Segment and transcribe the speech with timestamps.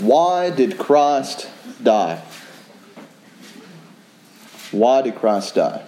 [0.00, 1.48] Why did Christ
[1.82, 2.22] die?
[4.70, 5.84] Why did Christ die?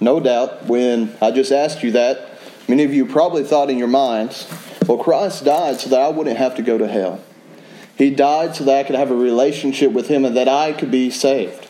[0.00, 2.38] No doubt, when I just asked you that,
[2.68, 4.46] many of you probably thought in your minds,
[4.86, 7.22] well, Christ died so that I wouldn't have to go to hell.
[7.96, 10.90] He died so that I could have a relationship with Him and that I could
[10.90, 11.68] be saved.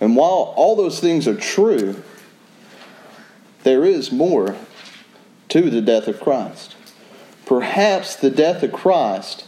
[0.00, 2.02] And while all those things are true,
[3.62, 4.56] there is more
[5.48, 6.76] to the death of Christ.
[7.46, 9.44] Perhaps the death of Christ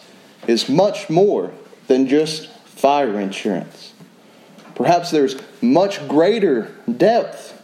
[0.47, 1.52] is much more
[1.87, 3.93] than just fire insurance.
[4.74, 7.62] Perhaps there's much greater depth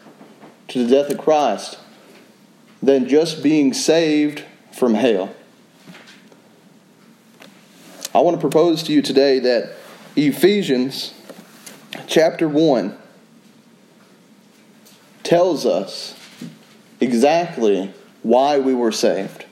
[0.68, 1.78] to the death of Christ
[2.82, 5.34] than just being saved from hell.
[8.14, 9.72] I want to propose to you today that
[10.14, 11.14] Ephesians
[12.06, 12.96] chapter 1
[15.22, 16.14] tells us
[17.00, 17.92] exactly
[18.26, 19.44] why we were saved,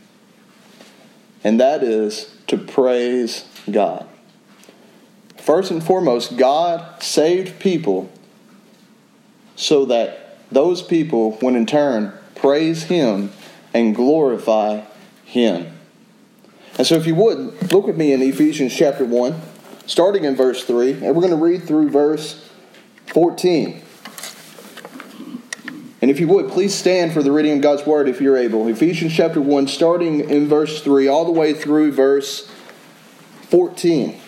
[1.45, 4.07] and that is to praise God.
[5.37, 8.11] First and foremost, God saved people
[9.55, 13.31] so that those people would in turn praise Him
[13.73, 14.83] and glorify
[15.25, 15.73] Him.
[16.77, 19.41] And so, if you would, look with me in Ephesians chapter 1,
[19.87, 22.51] starting in verse 3, and we're going to read through verse
[23.07, 23.84] 14.
[26.15, 28.69] If you would, please stand for the reading of God's Word if you're able.
[28.69, 32.49] Ephesians chapter 1, starting in verse 3, all the way through verse
[33.49, 34.21] 14.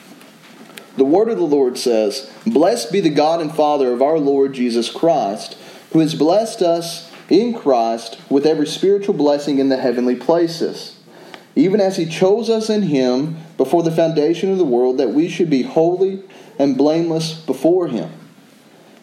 [0.96, 4.52] The Word of the Lord says, Blessed be the God and Father of our Lord
[4.52, 5.56] Jesus Christ,
[5.92, 10.96] who has blessed us in Christ with every spiritual blessing in the heavenly places
[11.54, 15.26] even as he chose us in him before the foundation of the world, that we
[15.26, 16.22] should be holy
[16.58, 18.12] and blameless before him.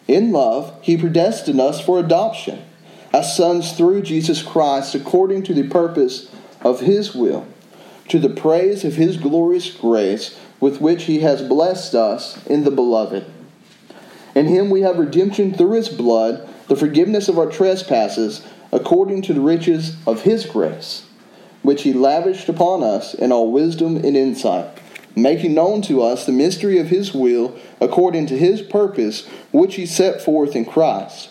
[0.06, 2.64] In love, he predestined us for adoption
[3.14, 6.28] as sons through Jesus Christ, according to the purpose
[6.62, 7.46] of his will,
[8.08, 12.70] to the praise of his glorious grace, with which he has blessed us in the
[12.70, 13.24] beloved.
[14.34, 19.32] In him we have redemption through his blood, the forgiveness of our trespasses, according to
[19.32, 21.04] the riches of his grace
[21.64, 24.68] which he lavished upon us in all wisdom and insight,
[25.16, 29.86] making known to us the mystery of his will according to his purpose, which he
[29.86, 31.30] set forth in Christ,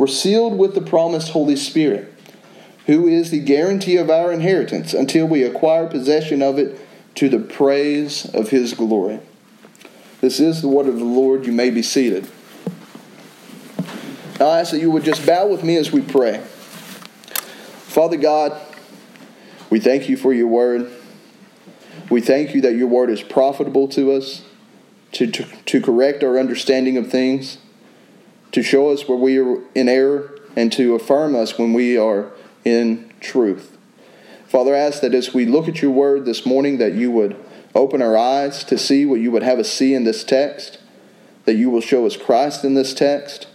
[0.00, 2.10] were sealed with the promised Holy Spirit,
[2.86, 6.80] who is the guarantee of our inheritance until we acquire possession of it
[7.16, 9.20] to the praise of his glory.
[10.22, 11.44] This is the word of the Lord.
[11.44, 12.26] You may be seated.
[14.38, 16.38] Now I ask that you would just bow with me as we pray.
[17.88, 18.58] Father God,
[19.68, 20.90] we thank you for your word.
[22.08, 24.44] We thank you that your word is profitable to us
[25.12, 27.58] to, to, to correct our understanding of things,
[28.52, 32.32] to show us where we are in error, and to affirm us when we are
[32.64, 33.78] in truth.
[34.48, 37.36] Father, I ask that as we look at your word this morning, that you would
[37.74, 40.78] open our eyes to see what you would have us see in this text,
[41.44, 43.46] that you will show us Christ in this text,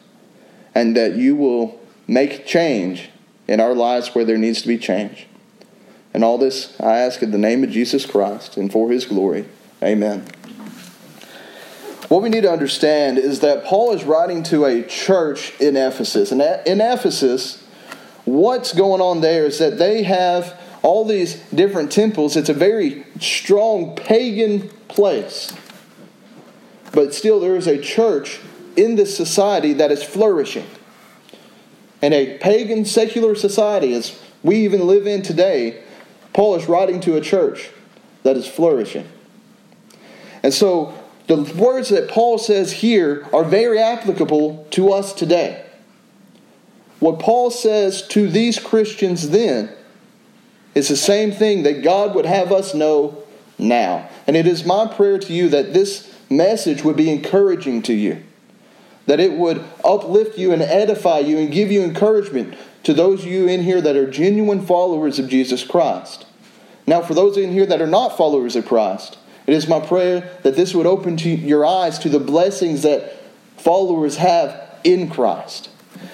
[0.74, 3.10] and that you will make change
[3.48, 5.28] in our lives where there needs to be change.
[6.14, 9.46] And all this I ask in the name of Jesus Christ and for his glory.
[9.84, 10.26] Amen.
[12.08, 16.32] What we need to understand is that Paul is writing to a church in Ephesus.
[16.32, 17.64] And in Ephesus,
[18.26, 22.36] what's going on there is that they have all these different temples.
[22.36, 25.52] It's a very strong pagan place.
[26.92, 28.40] But still, there is a church
[28.76, 30.68] in this society that is flourishing.
[32.02, 35.84] And a pagan secular society, as we even live in today,
[36.34, 37.72] Paul is writing to a church
[38.22, 39.08] that is flourishing.
[40.44, 40.94] And so
[41.28, 45.66] the words that Paul says here are very applicable to us today.
[47.00, 49.72] What Paul says to these Christians then
[50.74, 53.24] is the same thing that God would have us know
[53.58, 54.10] now.
[54.28, 58.24] And it is my prayer to you that this message would be encouraging to you,
[59.06, 63.28] that it would uplift you and edify you and give you encouragement to those of
[63.28, 66.26] you in here that are genuine followers of Jesus Christ.
[66.88, 70.38] Now, for those in here that are not followers of Christ, it is my prayer
[70.44, 73.14] that this would open to your eyes to the blessings that
[73.58, 75.70] followers have in Christ.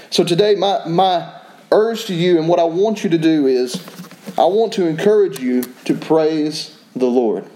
[0.10, 1.42] So today, my, my
[1.72, 3.76] urge to you and what I want you to do is
[4.38, 7.50] I want to encourage you to praise the Lord.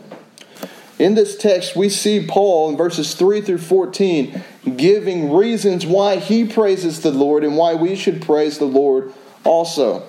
[0.98, 4.42] In this text, we see Paul in verses 3 through 14
[4.78, 9.14] giving reasons why he praises the Lord and why we should praise the Lord
[9.44, 10.08] also.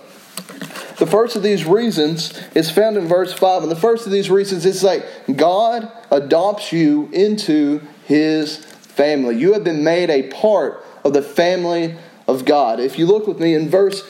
[0.98, 3.62] The first of these reasons is found in verse 5.
[3.62, 5.04] And the first of these reasons is like
[5.36, 9.36] God adopts you into his family.
[9.36, 11.96] You have been made a part of the family
[12.26, 12.80] of God.
[12.80, 14.02] If you look with me in verse,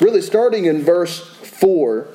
[0.00, 2.08] really starting in verse 4,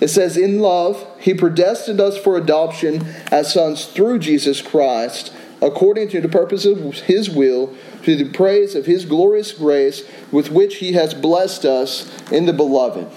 [0.00, 6.08] it says, In love, he predestined us for adoption as sons through Jesus Christ, according
[6.10, 7.74] to the purpose of his will,
[8.04, 12.52] to the praise of his glorious grace with which he has blessed us in the
[12.52, 13.08] beloved.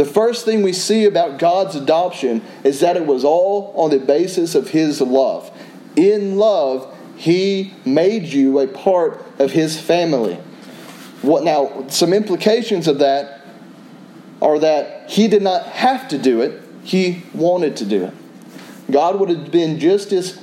[0.00, 3.98] The first thing we see about God's adoption is that it was all on the
[3.98, 5.50] basis of his love.
[5.94, 10.36] In love, he made you a part of his family.
[11.20, 13.42] What now some implications of that
[14.40, 18.14] are that he did not have to do it, he wanted to do it.
[18.90, 20.42] God would have been just as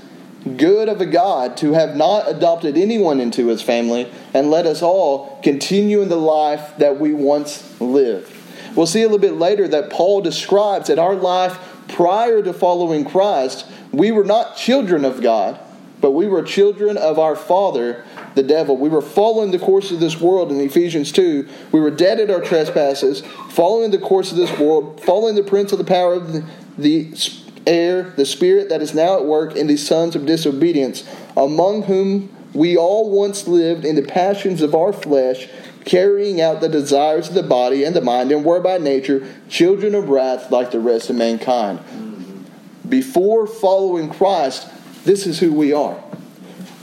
[0.56, 4.84] good of a God to have not adopted anyone into his family and let us
[4.84, 8.37] all continue in the life that we once lived.
[8.78, 11.58] We'll see a little bit later that Paul describes that our life
[11.88, 15.60] prior to following Christ, we were not children of God,
[16.00, 18.78] but we were children of our Father, the devil.
[18.78, 21.48] We were following the course of this world in Ephesians 2.
[21.72, 25.72] We were dead at our trespasses, following the course of this world, following the prince
[25.72, 26.46] of the power of the,
[26.78, 27.12] the
[27.66, 31.04] air, the spirit that is now at work in the sons of disobedience,
[31.36, 35.48] among whom we all once lived in the passions of our flesh,
[35.88, 39.96] carrying out the desires of the body and the mind, and were by nature children
[39.96, 41.80] of wrath like the rest of mankind.
[42.88, 44.68] Before following Christ,
[45.06, 46.04] this is who we are.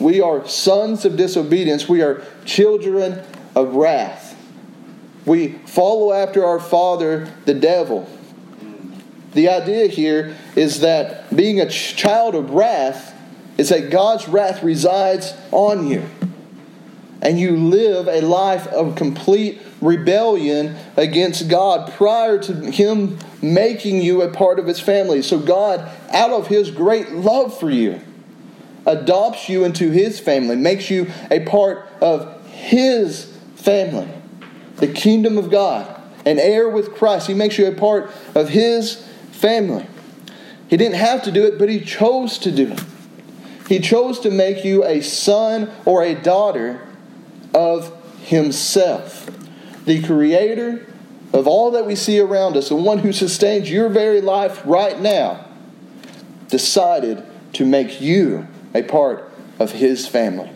[0.01, 1.89] We are sons of disobedience.
[1.89, 3.23] We are children
[3.55, 4.37] of wrath.
[5.27, 8.09] We follow after our father, the devil.
[9.33, 13.15] The idea here is that being a child of wrath
[13.59, 16.05] is that God's wrath resides on you.
[17.25, 24.23] And you live a life of complete rebellion against God prior to Him making you
[24.23, 25.23] a part of His family.
[25.23, 28.01] So, God, out of His great love for you,
[28.87, 34.09] adopts you into his family, makes you a part of his family,
[34.77, 37.27] the kingdom of God, an heir with Christ.
[37.27, 39.87] He makes you a part of his family.
[40.69, 42.83] He didn't have to do it, but he chose to do it.
[43.69, 46.87] He chose to make you a son or a daughter
[47.55, 47.93] of
[48.23, 49.31] himself,
[49.85, 50.87] the creator
[51.33, 55.01] of all that we see around us, the one who sustains your very life right
[55.01, 55.47] now,
[56.49, 60.51] decided to make you a part of his family.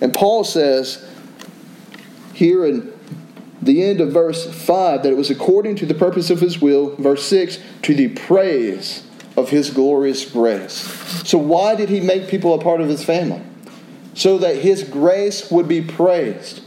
[0.00, 1.08] And Paul says
[2.34, 2.92] here in
[3.62, 6.94] the end of verse 5 that it was according to the purpose of his will,
[6.96, 10.74] verse 6, to the praise of his glorious grace.
[11.26, 13.42] So, why did he make people a part of his family?
[14.14, 16.62] So that his grace would be praised,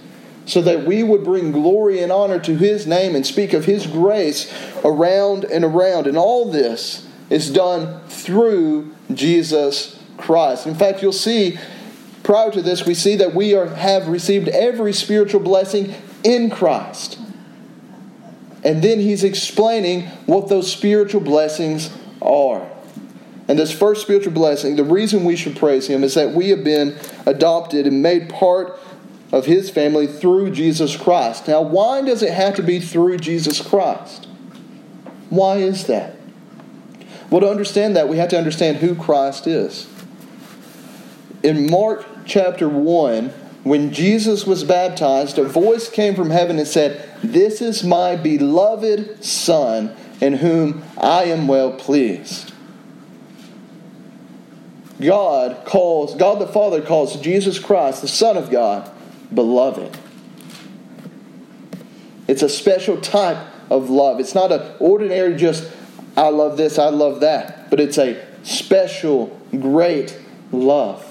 [0.46, 3.88] so that we would bring glory and honor to his name and speak of his
[3.88, 4.54] grace
[4.84, 6.08] around and around.
[6.08, 10.68] And all this is done through Jesus Christ.
[10.68, 11.58] In fact, you'll see
[12.28, 15.96] prior to this, we see that we are, have received every spiritual blessing
[16.26, 17.18] in Christ.
[18.66, 21.90] And then he's explaining what those spiritual blessings
[22.22, 22.70] are.
[23.48, 26.64] And this first spiritual blessing, the reason we should praise him is that we have
[26.64, 28.78] been adopted and made part
[29.32, 31.48] of his family through Jesus Christ.
[31.48, 34.28] Now, why does it have to be through Jesus Christ?
[35.30, 36.16] Why is that?
[37.30, 39.88] Well, to understand that, we have to understand who Christ is
[41.44, 43.30] in Mark chapter 1,
[43.64, 49.24] when Jesus was baptized, a voice came from heaven and said, This is my beloved
[49.24, 52.54] Son, in whom I am well pleased.
[55.02, 58.90] God calls, God the Father calls Jesus Christ, the Son of God,
[59.34, 59.98] beloved.
[62.28, 63.38] It's a special type
[63.70, 64.20] of love.
[64.20, 65.72] It's not an ordinary just,
[66.16, 70.18] I love this, I love that, but it's a special, great
[70.52, 71.04] love.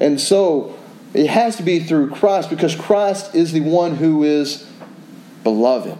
[0.00, 0.76] And so
[1.12, 4.68] it has to be through Christ because Christ is the one who is
[5.42, 5.96] beloved.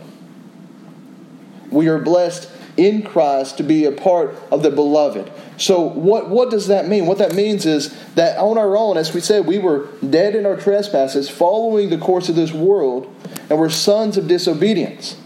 [1.71, 5.31] We are blessed in Christ to be a part of the beloved.
[5.57, 7.07] So, what, what does that mean?
[7.07, 10.47] What that means is that on our own, as we said, we were dead in
[10.47, 13.15] our trespasses, following the course of this world,
[13.49, 15.17] and we're sons of disobedience.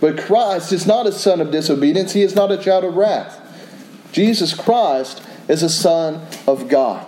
[0.00, 3.36] But Christ is not a son of disobedience, he is not a child of wrath.
[4.12, 7.06] Jesus Christ is a son of God.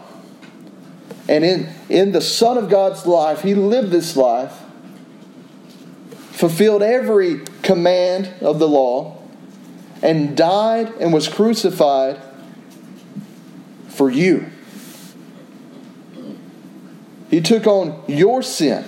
[1.28, 4.60] And in, in the Son of God's life, he lived this life
[6.32, 9.21] fulfilled every command of the law,
[10.02, 12.21] and died and was crucified
[13.88, 14.47] for you.
[17.30, 18.85] He took on your sin.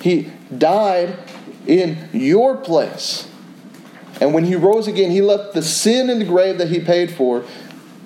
[0.00, 1.16] He died
[1.66, 3.28] in your place.
[4.20, 7.10] And when he rose again, he left the sin in the grave that he paid
[7.10, 7.44] for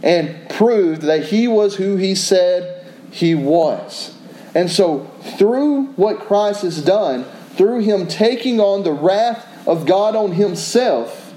[0.03, 4.15] and proved that he was who he said he was.
[4.55, 7.25] And so, through what Christ has done,
[7.57, 11.28] through him taking on the wrath of God on himself,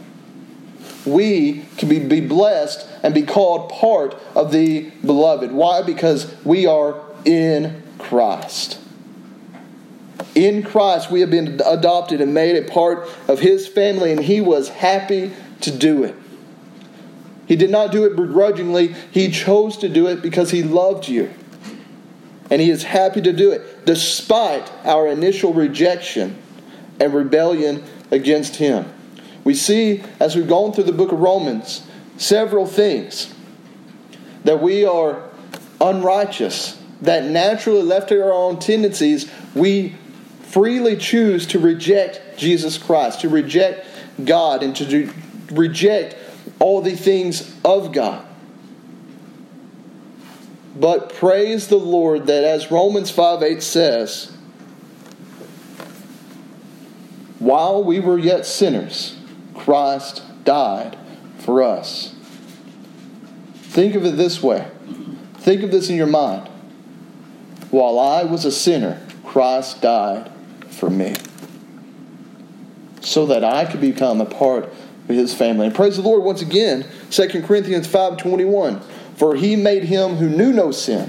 [1.06, 5.52] we can be, be blessed and be called part of the beloved.
[5.52, 5.82] Why?
[5.82, 8.80] Because we are in Christ.
[10.36, 14.40] In Christ, we have been adopted and made a part of his family, and he
[14.40, 15.32] was happy
[15.62, 16.16] to do it.
[17.48, 21.34] He did not do it begrudgingly, he chose to do it because he loved you.
[22.50, 26.38] And he is happy to do it despite our initial rejection
[27.00, 28.86] and rebellion against him.
[29.44, 31.84] We see, as we've gone through the book of Romans,
[32.18, 33.34] several things
[34.44, 35.24] that we are
[35.80, 39.96] unrighteous, that naturally left to our own tendencies, we
[40.44, 43.88] freely choose to reject Jesus Christ, to reject
[44.24, 45.12] God, and to
[45.52, 46.16] reject
[46.60, 48.26] all the things of God.
[50.76, 54.32] But praise the Lord that as Romans 5 8 says,
[57.40, 59.18] while we were yet sinners,
[59.62, 60.98] Christ died
[61.38, 62.16] for us.
[63.54, 64.68] Think of it this way.
[65.36, 66.50] Think of this in your mind.
[67.70, 70.32] While I was a sinner, Christ died
[70.72, 71.14] for me.
[73.02, 75.68] So that I could become a part of his family.
[75.68, 78.84] And praise the Lord once again, 2 Corinthians 5.21.
[79.16, 81.08] For he made him who knew no sin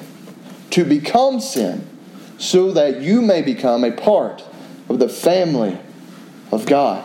[0.73, 1.88] to become sin,
[2.37, 4.44] so that you may become a part
[4.90, 5.78] of the family
[6.50, 7.02] of God.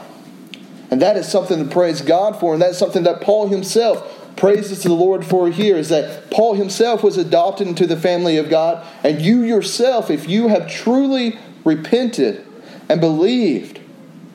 [0.89, 4.83] And that is something to praise God for, and that's something that Paul himself praises
[4.83, 8.85] the Lord for here is that Paul himself was adopted into the family of God,
[9.03, 12.45] and you yourself, if you have truly repented
[12.87, 13.79] and believed,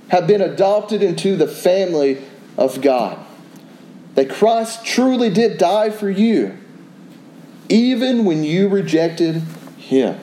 [0.08, 2.22] have been adopted into the family
[2.58, 3.18] of God.
[4.14, 6.58] That Christ truly did die for you,
[7.70, 9.36] even when you rejected
[9.78, 10.20] Him.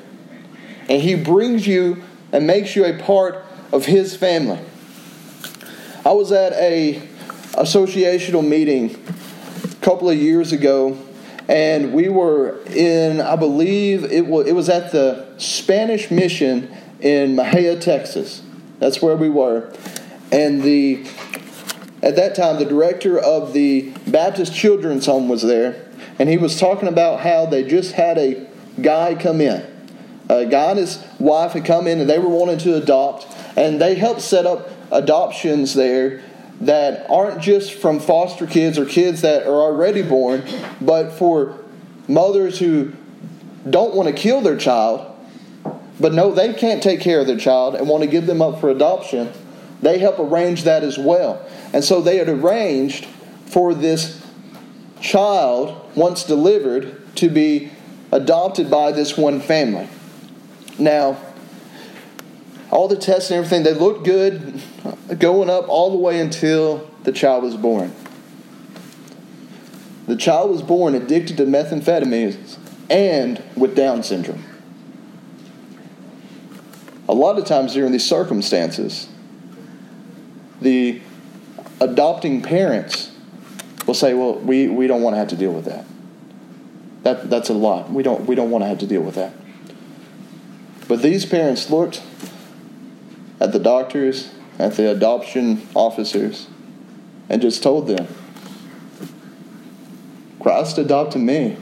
[0.87, 4.59] And He brings you and makes you a part of His family.
[6.09, 6.95] I was at a
[7.53, 8.95] associational meeting
[9.63, 10.97] a couple of years ago,
[11.47, 17.35] and we were in, I believe it was, it was at the Spanish Mission in
[17.35, 18.41] Mexia, Texas.
[18.79, 19.71] That's where we were.
[20.31, 21.05] And the
[22.01, 26.59] at that time the director of the Baptist Children's Home was there, and he was
[26.59, 28.47] talking about how they just had a
[28.81, 29.63] guy come in.
[30.27, 33.79] A guy and his wife had come in and they were wanting to adopt, and
[33.79, 36.21] they helped set up adoptions there
[36.61, 40.43] that aren't just from foster kids or kids that are already born,
[40.81, 41.57] but for
[42.07, 42.91] mothers who
[43.69, 45.05] don't want to kill their child,
[45.99, 48.59] but know they can't take care of their child and want to give them up
[48.59, 49.31] for adoption.
[49.81, 51.45] They help arrange that as well.
[51.73, 53.05] And so they had arranged
[53.45, 54.21] for this
[54.99, 57.71] child, once delivered, to be
[58.11, 59.87] adopted by this one family.
[60.77, 61.17] Now,
[62.71, 64.61] all the tests and everything, they looked good
[65.17, 67.93] going up all the way until the child was born.
[70.07, 72.57] The child was born addicted to methamphetamines
[72.89, 74.43] and with Down syndrome.
[77.07, 79.07] A lot of times during these circumstances,
[80.61, 81.01] the
[81.79, 83.11] adopting parents
[83.87, 85.85] will say, "Well, we, we don't want to have to deal with that.
[87.03, 87.89] That that's a lot.
[87.89, 89.33] We don't we don't want to have to deal with that."
[90.87, 92.01] But these parents looked
[93.39, 96.47] at the doctors, at the adoption officers,
[97.29, 98.07] and just told them,
[100.39, 101.57] Christ adopted me.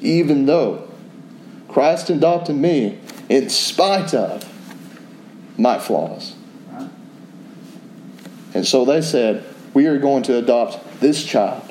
[0.00, 0.88] Even though
[1.68, 2.98] Christ adopted me
[3.28, 4.44] in spite of
[5.58, 6.34] my flaws.
[8.54, 9.44] And so they said,
[9.74, 11.62] We are going to adopt this child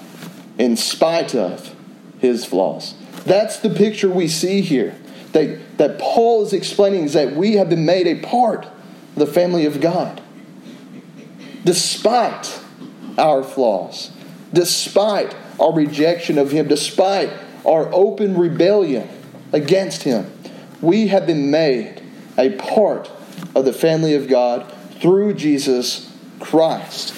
[0.58, 1.76] in spite of
[2.20, 2.96] his flaws.
[3.26, 4.96] That's the picture we see here
[5.32, 8.68] that, that Paul is explaining is that we have been made a part
[9.16, 10.22] the family of God.
[11.64, 12.62] Despite
[13.18, 14.12] our flaws,
[14.54, 17.30] despite our rejection of Him, despite
[17.66, 19.10] our open rebellion
[19.52, 20.32] against Him,
[20.82, 22.02] we have been made
[22.38, 23.10] a part
[23.56, 27.14] of the family of God through Jesus Christ.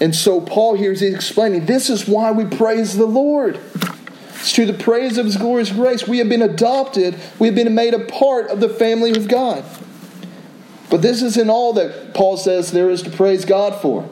[0.00, 3.60] And so Paul here is explaining this is why we praise the Lord.
[4.40, 6.08] It's to the praise of his glorious grace.
[6.08, 9.62] We have been adopted, we have been made a part of the family of God.
[10.90, 14.08] But this isn't all that Paul says there is to praise God for.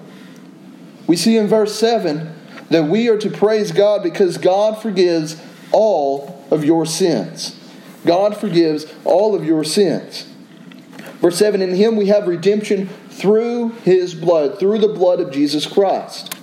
[1.07, 2.35] We see in verse 7
[2.71, 5.43] that we are to praise God because God forgives
[5.73, 7.59] all of your sins.
[8.07, 10.23] God forgives all of your sins.
[11.21, 15.67] Verse 7 In him we have redemption through his blood, through the blood of Jesus
[15.67, 16.35] Christ.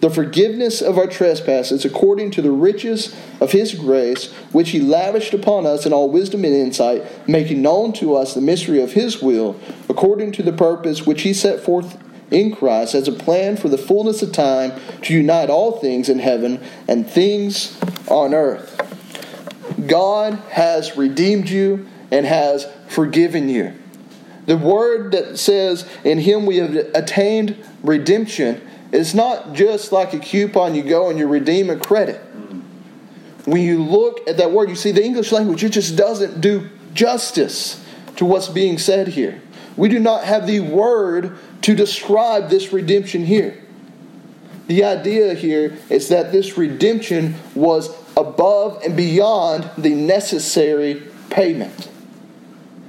[0.00, 5.34] The forgiveness of our trespasses according to the riches of his grace, which he lavished
[5.34, 9.20] upon us in all wisdom and insight, making known to us the mystery of his
[9.20, 11.98] will, according to the purpose which he set forth
[12.30, 16.18] in Christ as a plan for the fullness of time to unite all things in
[16.18, 17.78] heaven and things
[18.08, 18.76] on earth.
[19.86, 23.74] God has redeemed you and has forgiven you.
[24.46, 30.18] The word that says, In him we have attained redemption, is not just like a
[30.18, 32.20] coupon you go and you redeem a credit.
[33.44, 36.68] When you look at that word, you see the English language, it just doesn't do
[36.92, 37.82] justice
[38.16, 39.40] to what's being said here.
[39.76, 43.62] We do not have the word to describe this redemption here.
[44.66, 51.88] The idea here is that this redemption was above and beyond the necessary payment.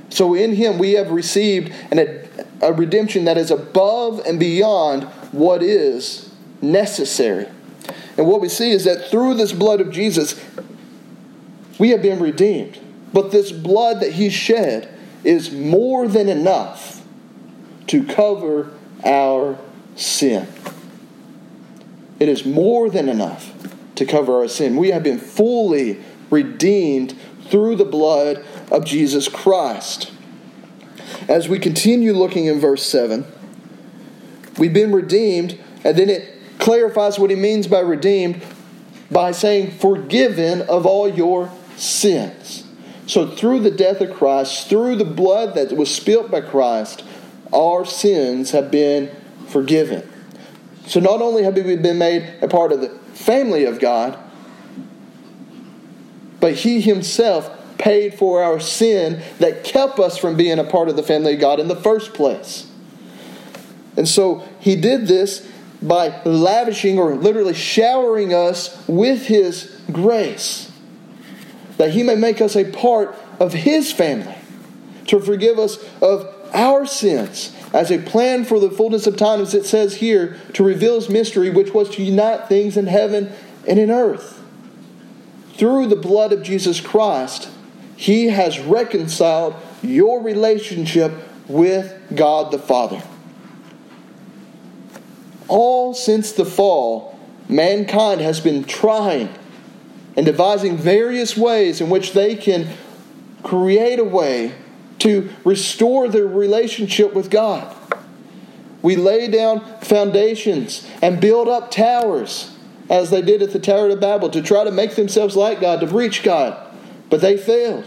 [0.10, 2.28] So in him we have received an,
[2.62, 7.48] a redemption that is above and beyond what is necessary.
[8.18, 10.40] And what we see is that through this blood of Jesus,
[11.80, 12.80] we have been redeemed.
[13.14, 17.04] But this blood that he shed is more than enough
[17.88, 18.72] to cover
[19.04, 19.58] our
[19.96, 20.48] sin.
[22.20, 23.52] It is more than enough
[23.96, 24.78] to cover our sin.
[24.78, 27.18] We have been fully redeemed
[27.50, 30.12] through the blood of Jesus Christ.
[31.28, 33.26] As we continue looking in verse 7,
[34.62, 38.40] we've been redeemed, and then it clarifies what he means by redeemed
[39.10, 42.64] by saying, forgiven of all your sins.
[43.08, 47.04] So, through the death of Christ, through the blood that was spilt by Christ,
[47.52, 49.10] our sins have been
[49.48, 50.08] forgiven.
[50.86, 54.16] So, not only have we been made a part of the family of God,
[56.40, 60.96] but He Himself paid for our sin that kept us from being a part of
[60.96, 62.71] the family of God in the first place.
[63.98, 65.48] And so he did this
[65.82, 70.72] by lavishing or literally showering us with his grace,
[71.78, 74.36] that he may make us a part of his family,
[75.08, 79.54] to forgive us of our sins, as a plan for the fullness of time, as
[79.54, 83.32] it says here, to reveal his mystery, which was to unite things in heaven
[83.68, 84.42] and in earth.
[85.54, 87.50] Through the blood of Jesus Christ,
[87.96, 91.14] he has reconciled your relationship
[91.48, 93.02] with God the Father.
[95.52, 99.30] All since the fall, mankind has been trying
[100.16, 102.70] and devising various ways in which they can
[103.44, 104.54] create a way
[105.00, 107.76] to restore their relationship with God.
[108.82, 112.56] We lay down foundations and build up towers,
[112.90, 115.82] as they did at the Tower of Babel, to try to make themselves like God,
[115.82, 116.72] to reach God
[117.12, 117.86] but they failed.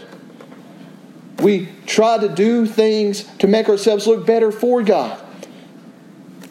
[1.39, 5.19] We try to do things to make ourselves look better for God.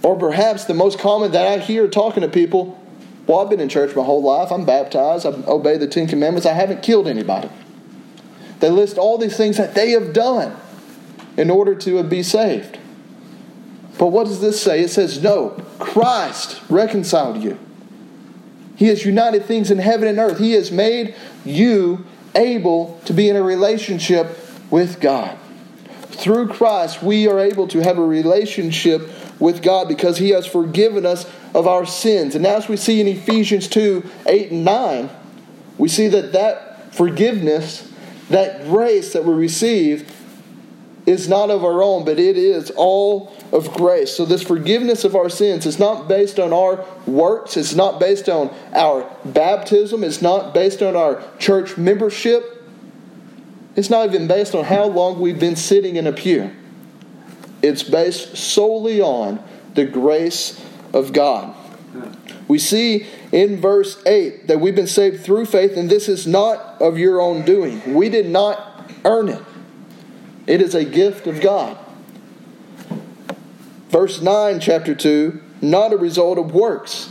[0.04, 2.80] Or perhaps the most common that I hear talking to people
[3.26, 4.52] well, I've been in church my whole life.
[4.52, 5.24] I'm baptized.
[5.24, 6.46] I obey the Ten Commandments.
[6.46, 7.48] I haven't killed anybody.
[8.60, 10.56] They list all these things that they have done
[11.36, 12.78] in order to be saved.
[13.98, 14.82] But what does this say?
[14.82, 17.58] It says, no, Christ reconciled you.
[18.76, 20.38] He has united things in heaven and earth.
[20.38, 21.14] He has made
[21.44, 24.38] you able to be in a relationship
[24.70, 25.38] with God.
[26.10, 29.08] Through Christ, we are able to have a relationship
[29.44, 32.34] with God because He has forgiven us of our sins.
[32.34, 35.10] And as we see in Ephesians 2 8 and 9,
[35.76, 37.92] we see that that forgiveness,
[38.30, 40.10] that grace that we receive,
[41.04, 44.16] is not of our own, but it is all of grace.
[44.16, 48.30] So, this forgiveness of our sins is not based on our works, it's not based
[48.30, 52.66] on our baptism, it's not based on our church membership,
[53.76, 56.50] it's not even based on how long we've been sitting in a pew.
[57.64, 61.56] It's based solely on the grace of God.
[62.46, 66.82] We see in verse 8 that we've been saved through faith, and this is not
[66.82, 67.94] of your own doing.
[67.94, 69.42] We did not earn it.
[70.46, 71.78] It is a gift of God.
[73.88, 77.08] Verse 9, chapter 2 not a result of works,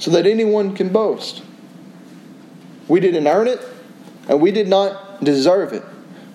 [0.00, 1.44] so that anyone can boast.
[2.88, 3.60] We didn't earn it,
[4.28, 5.84] and we did not deserve it,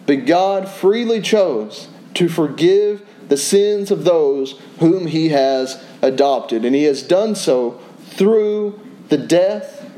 [0.05, 6.75] but God freely chose to forgive the sins of those whom He has adopted, and
[6.75, 9.89] He has done so through the death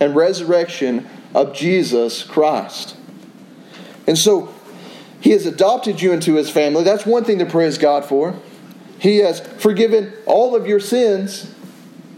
[0.00, 2.96] and resurrection of Jesus Christ.
[4.06, 4.52] And so,
[5.20, 6.84] He has adopted you into his family.
[6.84, 8.38] That's one thing to praise God for.
[8.98, 11.52] He has forgiven all of your sins.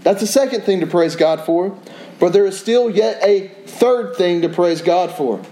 [0.02, 1.76] That's the second thing to praise God for.
[2.18, 5.42] But there is still yet a third thing to praise God for.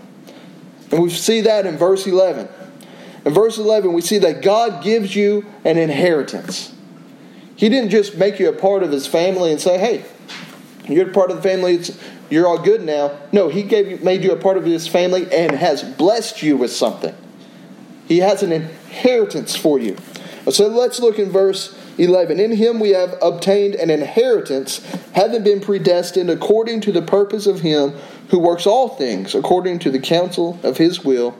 [0.90, 2.48] And we see that in verse 11.
[3.25, 6.75] In verse 11, we see that God gives you an inheritance.
[7.57, 10.05] He didn't just make you a part of his family and say, hey,
[10.87, 11.83] you're part of the family,
[12.29, 13.19] you're all good now.
[13.33, 16.57] No, he gave you, made you a part of his family and has blessed you
[16.57, 17.15] with something.
[18.07, 19.97] He has an inheritance for you.
[20.51, 22.39] So let's look in verse 11.
[22.39, 27.61] In him we have obtained an inheritance, having been predestined according to the purpose of
[27.61, 27.93] him
[28.29, 31.35] who works all things according to the counsel of his will,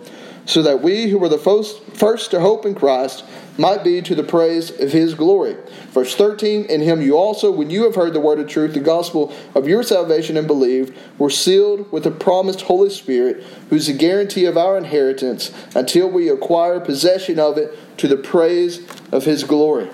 [0.46, 3.24] so that we who were the first, to hope in Christ
[3.57, 5.57] might be to the praise of his glory.
[5.90, 8.80] Verse 13 In him you also, when you have heard the word of truth, the
[8.80, 13.92] gospel of your salvation, and believed, were sealed with the promised Holy Spirit, who's the
[13.92, 19.44] guarantee of our inheritance until we acquire possession of it to the praise of his
[19.44, 19.88] glory.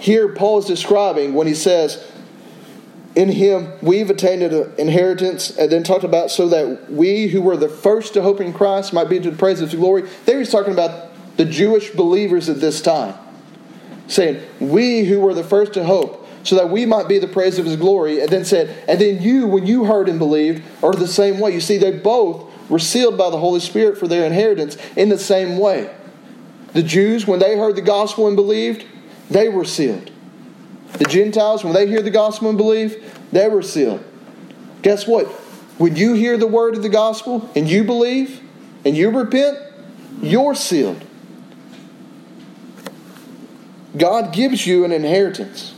[0.00, 2.04] Here, Paul is describing when he says,
[3.18, 7.56] in him we've attained an inheritance, and then talked about so that we who were
[7.56, 10.08] the first to hope in Christ might be to the praise of his glory.
[10.24, 13.16] There he's talking about the Jewish believers at this time,
[14.06, 17.58] saying, We who were the first to hope, so that we might be the praise
[17.58, 20.92] of his glory, and then said, And then you, when you heard and believed, are
[20.92, 21.52] the same way.
[21.52, 25.18] You see, they both were sealed by the Holy Spirit for their inheritance in the
[25.18, 25.92] same way.
[26.72, 28.84] The Jews, when they heard the gospel and believed,
[29.28, 30.12] they were sealed.
[30.94, 34.02] The Gentiles, when they hear the gospel and believe, they were sealed.
[34.82, 35.26] Guess what?
[35.78, 38.40] When you hear the word of the gospel and you believe
[38.84, 39.58] and you repent,
[40.20, 41.04] you're sealed.
[43.96, 45.74] God gives you an inheritance.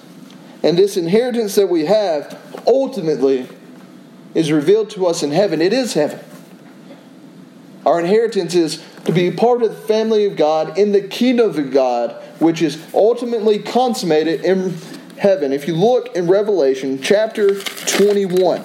[0.63, 3.49] And this inheritance that we have ultimately
[4.35, 5.61] is revealed to us in heaven.
[5.61, 6.21] It is heaven.
[7.85, 11.71] Our inheritance is to be part of the family of God in the kingdom of
[11.73, 14.75] God, which is ultimately consummated in
[15.21, 15.53] heaven.
[15.53, 18.65] If you look in Revelation chapter 21,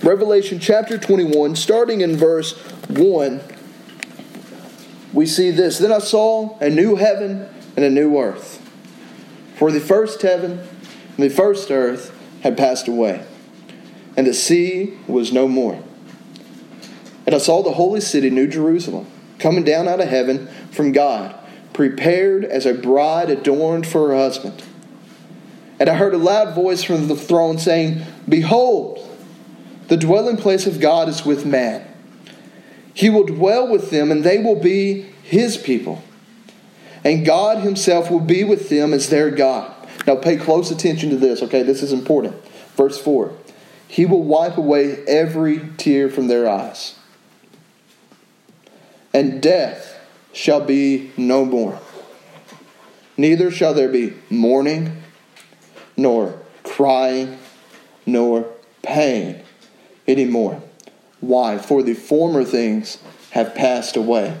[0.00, 2.56] Revelation chapter 21, starting in verse
[2.88, 3.40] 1,
[5.12, 8.58] we see this Then I saw a new heaven and a new earth.
[9.56, 10.60] For the first heaven
[11.16, 13.26] and the first earth had passed away,
[14.16, 15.82] and the sea was no more.
[17.26, 19.08] And I saw the holy city, New Jerusalem,
[19.40, 21.34] coming down out of heaven from God,
[21.72, 24.62] prepared as a bride adorned for her husband.
[25.80, 29.04] And I heard a loud voice from the throne saying, Behold,
[29.88, 31.84] the dwelling place of God is with man.
[32.94, 36.04] He will dwell with them, and they will be his people
[37.04, 39.74] and God Himself will be with them as their God.
[40.06, 41.62] Now, pay close attention to this, okay?
[41.62, 42.34] This is important.
[42.76, 43.32] Verse 4
[43.88, 46.98] He will wipe away every tear from their eyes,
[49.12, 49.98] and death
[50.32, 51.78] shall be no more.
[53.16, 54.99] Neither shall there be mourning,
[55.96, 57.38] nor crying,
[58.06, 58.46] nor
[58.82, 59.42] pain
[60.06, 60.62] anymore.
[61.20, 61.58] Why?
[61.58, 62.98] For the former things
[63.30, 64.36] have passed away.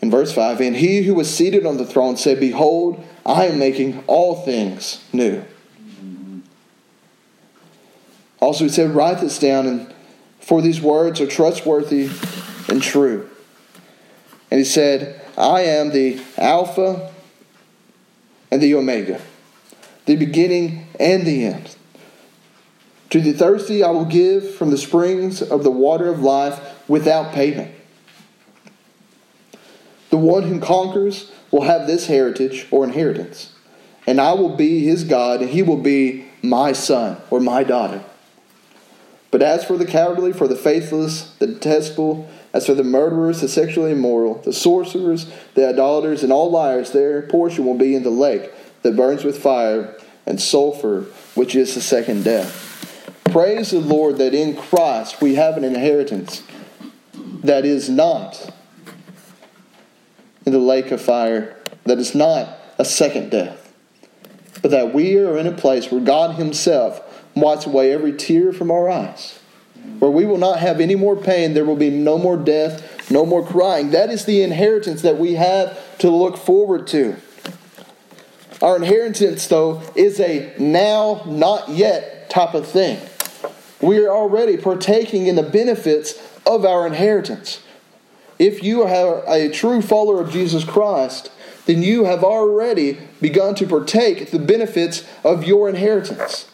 [0.00, 3.58] In verse 5, and he who was seated on the throne said, Behold, I am
[3.58, 5.44] making all things new.
[8.40, 9.94] Also, he said, Write this down, and
[10.40, 12.10] for these words are trustworthy
[12.68, 13.30] and true.
[14.50, 17.13] And he said, I am the Alpha
[18.54, 19.20] and the Omega,
[20.06, 21.74] the beginning and the end.
[23.10, 27.32] To the thirsty I will give from the springs of the water of life without
[27.32, 27.74] payment.
[30.10, 33.52] The one who conquers will have this heritage or inheritance,
[34.06, 38.04] and I will be his God, and he will be my son or my daughter.
[39.32, 43.48] But as for the cowardly, for the faithless, the detestable, as for the murderers, the
[43.48, 48.10] sexually immoral, the sorcerers, the idolaters, and all liars, their portion will be in the
[48.10, 48.50] lake
[48.82, 51.02] that burns with fire and sulfur,
[51.34, 52.70] which is the second death.
[53.24, 56.44] Praise the Lord that in Christ we have an inheritance
[57.42, 58.54] that is not
[60.46, 63.72] in the lake of fire that is not a second death,
[64.62, 67.00] but that we are in a place where God Himself
[67.34, 69.38] wipes away every tear from our eyes,
[70.04, 73.24] where we will not have any more pain, there will be no more death, no
[73.24, 73.90] more crying.
[73.92, 77.16] That is the inheritance that we have to look forward to.
[78.60, 83.00] Our inheritance, though, is a now, not yet type of thing.
[83.80, 87.62] We are already partaking in the benefits of our inheritance.
[88.38, 91.30] If you are a true follower of Jesus Christ,
[91.64, 96.46] then you have already begun to partake the benefits of your inheritance.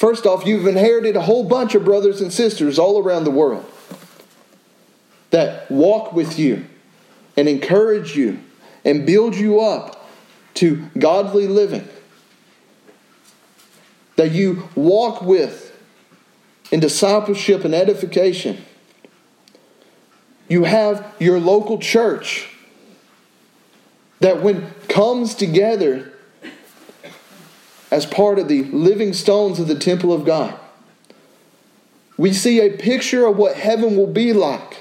[0.00, 3.70] First off, you've inherited a whole bunch of brothers and sisters all around the world.
[5.28, 6.64] that walk with you
[7.36, 8.40] and encourage you
[8.82, 10.08] and build you up
[10.54, 11.86] to godly living.
[14.16, 15.78] That you walk with
[16.72, 18.64] in discipleship and edification.
[20.48, 22.48] You have your local church
[24.20, 26.14] that when comes together
[27.90, 30.58] as part of the living stones of the temple of God.
[32.16, 34.78] We see a picture of what heaven will be like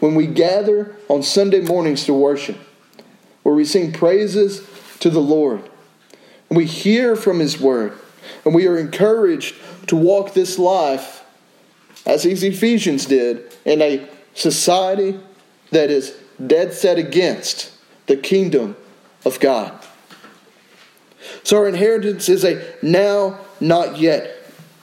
[0.00, 2.58] when we gather on Sunday mornings to worship,
[3.42, 4.66] where we sing praises
[4.98, 5.62] to the Lord,
[6.48, 7.92] and we hear from His Word,
[8.44, 9.54] and we are encouraged
[9.86, 11.24] to walk this life
[12.06, 15.18] as these Ephesians did in a society
[15.70, 17.72] that is dead set against
[18.06, 18.76] the kingdom
[19.24, 19.72] of God.
[21.42, 24.36] So our inheritance is a now, not yet.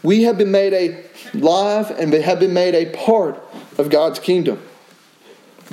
[0.04, 3.42] We have been made a live and have been made a part
[3.78, 4.62] of God's kingdom.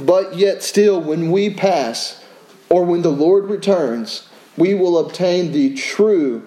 [0.03, 2.25] But yet, still, when we pass
[2.68, 6.47] or when the Lord returns, we will obtain the true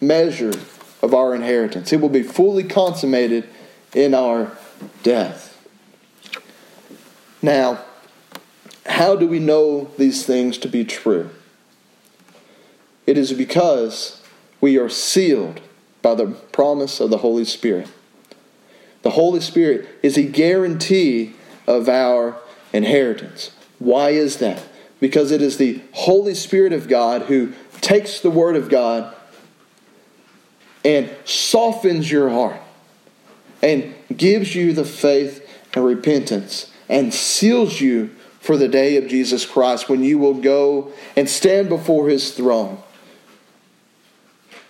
[0.00, 0.54] measure
[1.02, 1.92] of our inheritance.
[1.92, 3.48] It will be fully consummated
[3.94, 4.56] in our
[5.02, 5.52] death.
[7.42, 7.84] Now,
[8.86, 11.30] how do we know these things to be true?
[13.06, 14.22] It is because
[14.60, 15.60] we are sealed
[16.02, 17.88] by the promise of the Holy Spirit.
[19.02, 21.34] The Holy Spirit is a guarantee
[21.66, 22.36] of our
[22.72, 23.52] inheritance.
[23.78, 24.62] Why is that?
[24.98, 29.14] Because it is the Holy Spirit of God who takes the Word of God
[30.84, 32.60] and softens your heart
[33.62, 39.44] and gives you the faith and repentance and seals you for the day of Jesus
[39.44, 42.82] Christ when you will go and stand before His throne.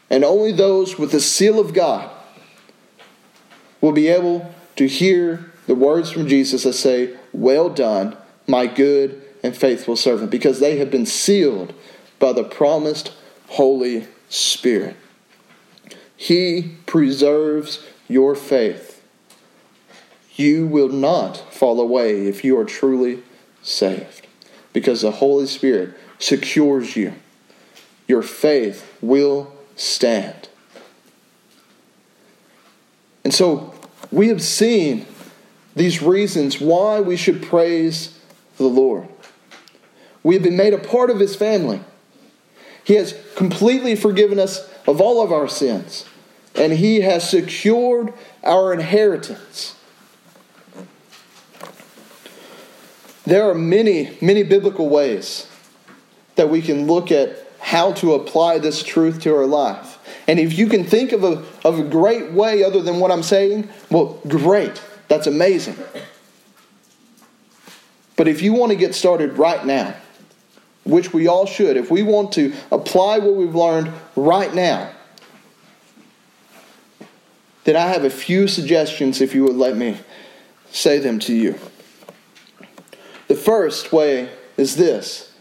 [0.09, 2.11] And only those with the seal of God
[3.81, 8.17] will be able to hear the words from Jesus that say, Well done,
[8.47, 11.73] my good and faithful servant, because they have been sealed
[12.19, 13.13] by the promised
[13.49, 14.97] Holy Spirit.
[16.17, 19.03] He preserves your faith.
[20.35, 23.23] You will not fall away if you are truly
[23.63, 24.27] saved,
[24.73, 27.15] because the Holy Spirit secures you.
[28.07, 30.49] Your faith will stand.
[33.25, 33.75] And so
[34.11, 35.07] we have seen
[35.75, 38.19] these reasons why we should praise
[38.57, 39.09] the Lord.
[40.23, 41.81] We have been made a part of His family.
[42.83, 46.07] He has completely forgiven us of all of our sins,
[46.55, 48.13] and He has secured
[48.43, 49.75] our inheritance.
[53.25, 55.49] There are many, many biblical ways
[56.37, 59.99] that we can look at how to apply this truth to our life.
[60.29, 63.25] And if you can think of a, of a great way other than what I'm
[63.25, 64.81] saying, well, great.
[65.09, 65.77] That's amazing.
[68.15, 69.97] But if you want to get started right now,
[70.85, 74.93] which we all should, if we want to apply what we've learned right now,
[77.65, 79.99] then I have a few suggestions if you would let me
[80.71, 81.59] say them to you.
[83.27, 85.36] The first way is this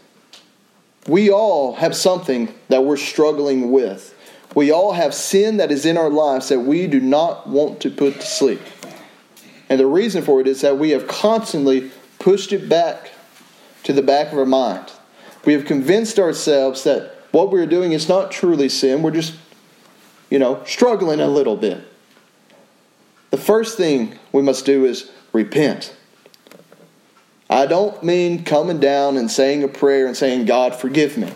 [1.08, 4.14] we all have something that we're struggling with.
[4.54, 7.90] We all have sin that is in our lives that we do not want to
[7.90, 8.60] put to sleep.
[9.68, 13.10] And the reason for it is that we have constantly pushed it back
[13.82, 14.92] to the back of our mind.
[15.44, 19.02] We have convinced ourselves that what we're doing is not truly sin.
[19.02, 19.34] We're just,
[20.30, 21.86] you know, struggling a little bit.
[23.30, 25.95] The first thing we must do is repent.
[27.48, 31.32] I don't mean coming down and saying a prayer and saying, God, forgive me.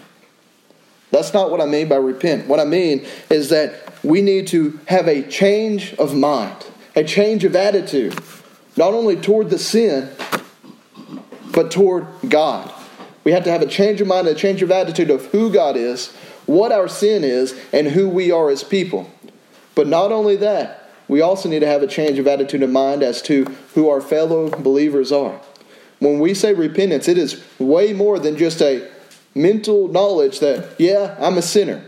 [1.10, 2.46] That's not what I mean by repent.
[2.46, 7.44] What I mean is that we need to have a change of mind, a change
[7.44, 8.18] of attitude,
[8.76, 10.10] not only toward the sin,
[11.52, 12.72] but toward God.
[13.24, 15.76] We have to have a change of mind, a change of attitude of who God
[15.76, 16.08] is,
[16.46, 19.10] what our sin is, and who we are as people.
[19.74, 23.02] But not only that, we also need to have a change of attitude of mind
[23.02, 23.44] as to
[23.74, 25.40] who our fellow believers are.
[26.00, 28.90] When we say repentance, it is way more than just a
[29.34, 31.84] mental knowledge that, yeah, I'm a sinner.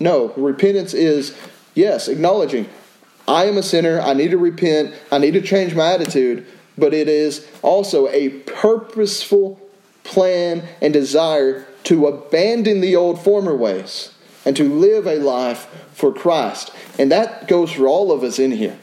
[0.00, 1.36] No, repentance is,
[1.74, 2.68] yes, acknowledging
[3.28, 6.46] I am a sinner, I need to repent, I need to change my attitude,
[6.78, 9.60] but it is also a purposeful
[10.04, 14.12] plan and desire to abandon the old former ways
[14.44, 16.70] and to live a life for Christ.
[16.98, 18.78] And that goes for all of us in here.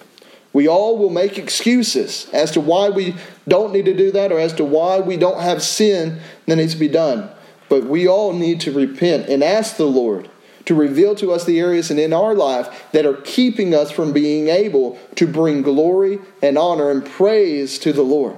[0.53, 3.15] We all will make excuses as to why we
[3.47, 6.73] don't need to do that or as to why we don't have sin that needs
[6.73, 7.29] to be done.
[7.69, 10.29] But we all need to repent and ask the Lord
[10.65, 14.47] to reveal to us the areas in our life that are keeping us from being
[14.47, 18.37] able to bring glory and honor and praise to the Lord.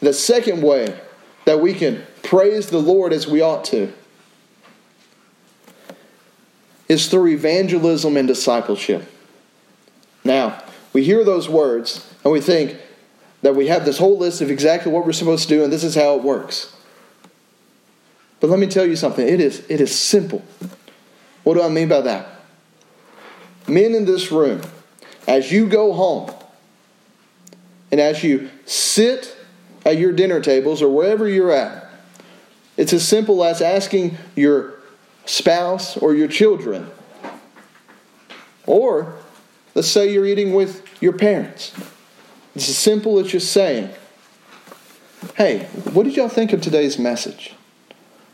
[0.00, 0.98] The second way
[1.44, 3.92] that we can praise the Lord as we ought to
[6.88, 9.04] is through evangelism and discipleship.
[10.28, 10.62] Now,
[10.92, 12.76] we hear those words and we think
[13.40, 15.82] that we have this whole list of exactly what we're supposed to do and this
[15.82, 16.76] is how it works.
[18.38, 20.44] But let me tell you something it is, it is simple.
[21.44, 22.28] What do I mean by that?
[23.66, 24.60] Men in this room,
[25.26, 26.30] as you go home
[27.90, 29.34] and as you sit
[29.86, 31.90] at your dinner tables or wherever you're at,
[32.76, 34.74] it's as simple as asking your
[35.24, 36.90] spouse or your children,
[38.66, 39.14] or
[39.74, 41.72] let's say you're eating with your parents.
[42.54, 43.90] It's as simple as just saying,
[45.36, 47.54] Hey, what did y'all think of today's message?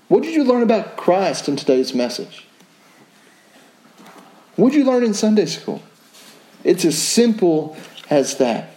[0.09, 2.47] What did you learn about Christ in today's message?
[4.57, 5.83] What did you learn in Sunday school?
[6.63, 7.77] It's as simple
[8.11, 8.75] as that.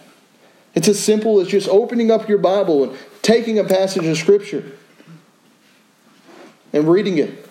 [0.74, 4.72] It's as simple as just opening up your Bible and taking a passage of Scripture
[6.72, 7.46] and reading it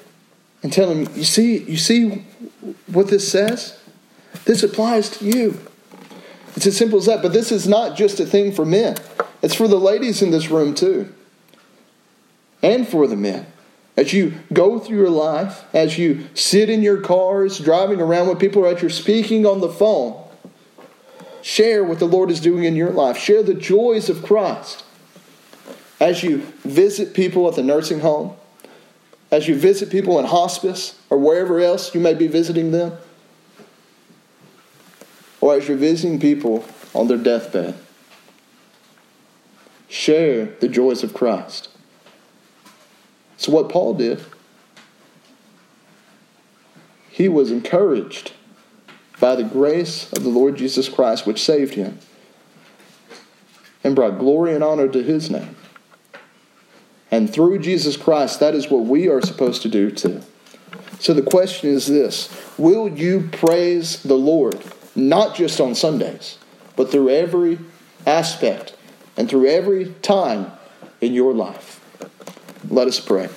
[0.63, 2.26] and telling them, you see, you see
[2.88, 3.76] what this says?
[4.45, 5.60] This applies to you.
[6.56, 7.21] It's as simple as that.
[7.21, 8.97] But this is not just a thing for men.
[9.41, 11.13] It's for the ladies in this room too.
[12.63, 13.45] And for the men.
[13.95, 18.39] As you go through your life, as you sit in your cars, driving around with
[18.39, 20.23] people, or as you're speaking on the phone,
[21.41, 23.17] share what the Lord is doing in your life.
[23.17, 24.84] Share the joys of Christ.
[26.00, 28.36] As you visit people at the nursing home,
[29.32, 32.93] as you visit people in hospice or wherever else you may be visiting them,
[35.47, 37.73] or as you're visiting people on their deathbed.
[39.88, 41.69] Share the joys of Christ.
[43.38, 44.21] So, what Paul did.
[47.10, 48.33] He was encouraged
[49.21, 51.97] by the grace of the Lord Jesus Christ, which saved him
[53.83, 55.55] and brought glory and honor to his name.
[57.10, 60.21] And through Jesus Christ, that is what we are supposed to do too.
[60.99, 64.62] So the question is this Will you praise the Lord,
[64.97, 66.38] not just on Sundays,
[66.75, 67.60] but through every
[68.05, 68.75] aspect
[69.15, 70.51] and through every time
[70.99, 71.79] in your life?
[72.69, 73.29] Let us pray.